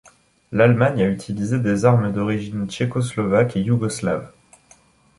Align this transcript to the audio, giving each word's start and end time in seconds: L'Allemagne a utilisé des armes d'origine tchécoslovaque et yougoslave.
L'Allemagne 0.51 1.03
a 1.03 1.09
utilisé 1.09 1.59
des 1.59 1.85
armes 1.85 2.11
d'origine 2.11 2.67
tchécoslovaque 2.67 3.55
et 3.55 3.61
yougoslave. 3.61 4.31